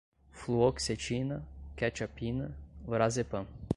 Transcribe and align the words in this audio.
fluoxetina, 0.31 1.45
quetiapina, 1.77 2.51
Lorazepam 2.87 3.45